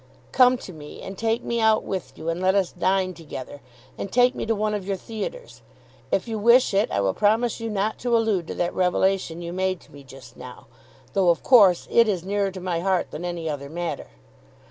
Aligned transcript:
Come 0.31 0.57
to 0.65 0.73
me 0.73 0.99
and 1.03 1.15
take 1.15 1.43
me 1.43 1.59
out 1.59 1.83
with 1.83 2.17
you, 2.17 2.27
and 2.29 2.41
let 2.41 2.55
us 2.55 2.71
dine 2.71 3.13
together, 3.13 3.61
and 3.99 4.11
take 4.11 4.33
me 4.33 4.47
to 4.47 4.55
one 4.55 4.73
of 4.73 4.87
your 4.87 4.95
theatres. 4.97 5.61
If 6.11 6.27
you 6.27 6.39
wish 6.39 6.73
it 6.73 6.89
I 6.89 6.99
will 7.01 7.13
promise 7.13 7.59
you 7.59 7.69
not 7.69 7.99
to 7.99 8.17
allude 8.17 8.47
to 8.47 8.55
that 8.55 8.73
revelation 8.73 9.43
you 9.43 9.53
made 9.53 9.79
to 9.81 9.91
me 9.91 10.03
just 10.03 10.35
now, 10.37 10.65
though 11.13 11.29
of 11.29 11.43
course 11.43 11.87
it 11.91 12.07
is 12.07 12.23
nearer 12.23 12.49
to 12.49 12.59
my 12.59 12.79
heart 12.79 13.11
than 13.11 13.23
any 13.23 13.47
other 13.47 13.69
matter. 13.69 14.07